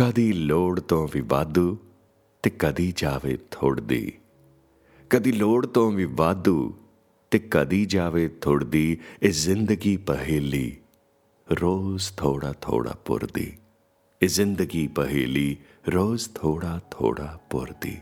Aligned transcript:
ਕਦੀ 0.00 0.32
ਲੋੜ 0.32 0.80
ਤੋਂ 0.80 1.08
ਵੀ 1.12 1.20
ਵਾਧੂ 1.20 1.78
ਤੇ 2.42 2.50
ਕਦੀ 2.50 2.92
ਜਾਵੇ 2.96 3.38
ਥੋੜਦੀ 3.50 4.12
ਕਦੀ 5.10 5.32
ਲੋੜ 5.32 5.66
ਤੋਂ 5.66 5.92
ਵੀ 5.92 6.04
ਵਾਧੂ 6.04 6.74
ਤੇ 7.30 7.38
ਕਦੀ 7.38 7.86
ਜਾਵੇ 7.86 8.28
ਥੋੜਦੀ 8.28 8.98
ਇਹ 9.22 9.30
ਜ਼ਿੰਦਗੀ 9.30 9.96
ਪਹੇਲੀ, 9.96 10.76
ਰੋਜ਼ 11.60 12.10
ਥੋੜਾ 12.16 12.52
ਥੋੜਾ 12.52 12.90
ਪੁਰਦੀ। 12.90 13.58
ਇਹ 14.22 14.28
ਜ਼ਿੰਦਗੀ 14.28 14.86
ਪਹੇਲੀ, 14.86 15.56
ਰੋਜ਼ 15.88 16.28
ਥੋੜਾ 16.34 16.80
ਥੋੜਾ 16.90 17.40
ਪੁਰਦੀ। 17.50 17.98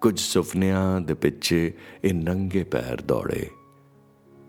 ਕੁਝ 0.00 0.20
ਸੁਪਨਿਆਂ 0.20 1.00
ਦੇ 1.00 1.14
ਪਿੱਛੇ 1.14 1.72
ਇਹ 2.04 2.14
ਨੰਗੇ 2.14 2.64
ਪੈਰ 2.64 3.00
ਦੌੜੇ। 3.00 3.50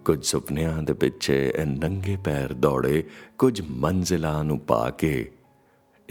ਕੁਝ 0.06 0.26
ਸੁਪਨਿਆਂ 0.26 0.84
ਦੇ 0.84 0.94
ਪਿੱਛੇ 0.94 1.50
ਇਹ 1.50 1.66
ਨੰਗੇ 1.66 2.18
ਪੈਰ 2.24 2.54
ਦੌੜੇ, 2.54 3.04
ਕੁਝ 3.38 3.62
ਮੰਜ਼ਿਲਾਂ 3.70 4.44
ਨੂੰ 4.44 4.60
ਪਾ 4.60 4.90
ਕੇ 4.90 5.32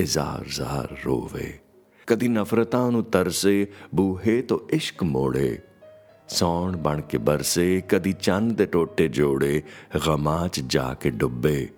ਇਜ਼ਾਰ 0.00 0.44
ਜ਼ਾਰ 0.48 0.98
ਰੋਵੇ। 1.06 1.58
ਕਦੀ 2.06 2.28
ਨਫ਼ਰਤਾਂ 2.28 2.92
ਨੂੰ 2.92 3.04
ਤਰਸੇ, 3.04 3.66
ਬੂਹੇ 3.94 4.42
ਤੋਂ 4.42 4.58
ਇਸ਼ਕ 4.74 5.02
ਮੋੜੇ। 5.02 5.58
ਸੌਣ 6.28 6.76
ਬਣ 6.76 7.00
ਕੇ 7.00 7.18
ਬਰਸੇ, 7.18 7.82
ਕਦੀ 7.88 8.12
ਚੰਨ 8.12 8.54
ਦੇ 8.54 8.66
ਟੋਟੇ 8.66 9.08
ਜੋੜੇ। 9.08 9.62
ਗਮਾਂ 10.06 10.48
'ਚ 10.48 10.60
ਜਾ 10.60 10.94
ਕੇ 10.94 11.10
ਡੁੱਬੇ। 11.10 11.68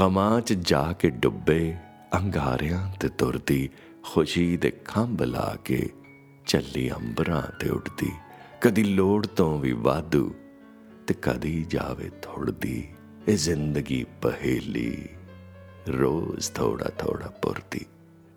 ਗਮਾਂ 0.00 0.40
'ਚ 0.40 0.52
ਜਾ 0.52 0.92
ਕੇ 0.92 1.10
ਡੁੱਬੇ, 1.10 1.76
ਅੰਗਾਰਿਆਂ 2.14 2.96
ਤੇ 3.00 3.08
ਤੁਰਦੀ। 3.08 3.70
ਖੁਸ਼ੀ 4.02 4.56
ਦੇ 4.56 4.70
ਖੰਭ 4.84 5.22
ਲਾ 5.22 5.56
ਕੇ 5.64 5.90
ਚੱਲੀ 6.46 6.90
ਅੰਬਰਾਂ 6.90 7.42
ਤੇ 7.60 7.70
ਉੱਡਦੀ। 7.70 8.12
ਕਦੀ 8.60 8.84
ਲੋੜ 8.84 9.26
ਤੋਂ 9.26 9.58
ਵੀ 9.58 9.72
ਵਾਧੂ 9.72 10.34
ਤੇ 11.06 11.14
ਕਦੀ 11.22 11.64
ਜਾਵੇ 11.68 12.10
ਥੋੜਦੀ। 12.22 12.88
ਇਹ 13.28 13.36
ਜ਼ਿੰਦਗੀ 13.36 14.06
ਪਹੇਲੀ। 14.22 15.08
ਰੋਜ਼ 15.88 16.50
ਥੋੜਾ 16.52 16.90
ਥੋੜਾ 16.98 17.28
ਪੁਰਦੀ 17.42 17.84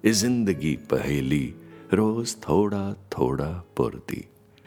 ਇਹ 0.03 0.13
ਜ਼ਿੰਦਗੀ 0.13 0.75
ਪਹੇਲੀ 0.89 1.53
ਰੋਜ਼ 1.93 2.35
ਥੋੜਾ 2.41 2.95
ਥੋੜਾ 3.11 3.61
ਪੁਰਦੀ 3.75 4.23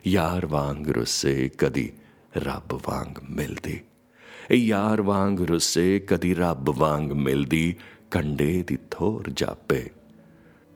ਯਾਰ 0.07 0.47
ਵਾਂਗ 0.47 0.89
ਰੁੱਸੇ 0.89 1.51
ਕਦੀ 1.59 1.91
ਰੱਬ 2.37 2.81
ਵਾਂਗ 2.89 3.19
ਮਿਲਦੀ 3.31 3.79
ਇਹ 4.51 4.57
ਯਾਰ 4.57 5.01
ਵਾਂਗ 5.03 5.41
ਰੁੱਸੇ 5.41 5.99
ਕਦੀ 5.99 6.35
ਰੱਬ 6.35 6.71
ਵਾਂਗ 6.71 7.13
ਮਿਲਦੀ 7.13 7.75
ਕੰਡੇ 8.11 8.63
ਦੀ 8.63 8.79
ਥੋਰ 8.91 9.31
ਜਾਪੇ 9.31 9.85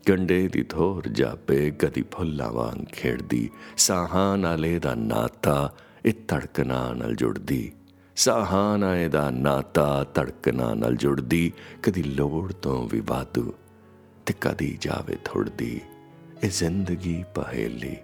ਕੰਡੇ 0.06 0.48
ਦੀ 0.48 0.62
ਥੋਰ 0.62 1.08
ਜਾਪੇ 1.08 1.70
ਕਦੀ 1.70 2.02
ਫੁੱਲਾਂ 2.10 2.50
ਵਾਂਗ 2.52 2.84
ਖੇਡਦੀ 2.92 3.48
ਸਾਹਾਂ 3.76 4.36
ਨਾਲੇ 4.38 4.78
ਦਾ 4.78 4.94
ਨਾਤਾ 4.94 5.72
ਇਹ 6.06 6.12
ਧੜਕਣਾ 6.28 6.92
ਨਾਲ 6.92 7.14
ਜੁੜਦੀ 7.14 7.72
ਸਾਹਾਂ 8.16 8.78
ਨਾਲ 8.78 9.08
ਦਾ 9.08 9.30
ਨਾਤਾ 9.30 10.04
ਧੜਕਣਾ 10.14 10.74
ਨਾਲ 10.74 10.96
ਜੁੜਦੀ, 10.96 11.52
ਕਦੀ 11.82 12.02
ਲੋੜ 12.02 12.52
ਤੋਂ 12.52 12.88
ਵੀ 12.88 13.00
ਵਾਧੂ 13.00 13.54
ਤੇ 14.26 14.34
ਕਦੀ 14.40 14.78
ਜਾਵੇ 14.80 15.16
ਥੋੜਦੀ। 15.24 15.80
ਇਹ 16.42 16.50
ਜ਼ਿੰਦਗੀ 16.50 17.24
ਪਹੇਲੀ, 17.34 17.96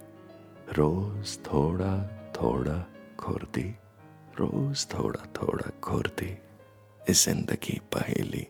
ਰੋਜ਼ 0.79 1.39
ਥੋੜਾ 1.39 2.11
ਥੋੜਾ 2.35 2.85
ਖੁਰਦੀ, 3.19 3.75
ਰੋਜ਼ 4.41 4.87
ਥੋੜਾ 4.87 5.27
ਥੋੜਾ 5.35 5.71
ਖੁਰਦੀ, 5.83 6.37
ਇਹ 7.09 7.15
ਜ਼ਿੰਦਗੀ 7.15 7.81
ਪਹੇਲੀ। 7.91 8.47